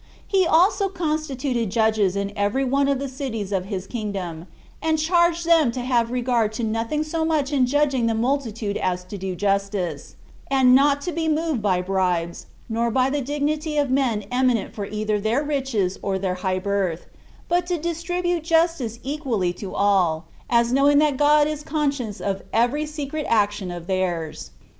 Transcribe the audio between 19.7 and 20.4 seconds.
all,